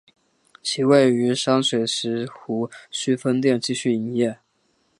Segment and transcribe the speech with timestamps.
[0.63, 4.39] 其位于上水石湖墟分店继续营业。